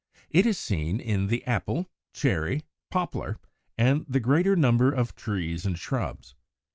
It 0.31 0.47
is 0.47 0.57
seen 0.57 0.99
in 0.99 1.27
the 1.27 1.45
Apple 1.45 1.87
(Fig. 2.15 2.31
188), 2.31 2.31
Cherry, 2.31 2.63
Poplar, 2.89 3.39
and 3.77 4.03
the 4.09 4.19
greater 4.19 4.55
number 4.55 4.91
of 4.91 5.13
trees 5.13 5.63
and 5.63 5.77
shrubs. 5.77 6.33